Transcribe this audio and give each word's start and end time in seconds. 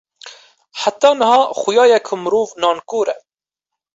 heta 0.81 1.09
niha 1.19 1.39
xuya 1.59 1.83
ye 1.91 1.97
ku 2.07 2.13
mirov 2.23 2.49
nankor 2.61 3.07
e 3.13 3.15